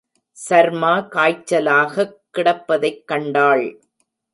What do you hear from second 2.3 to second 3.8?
கிடப்பதைக் கண்டாள்.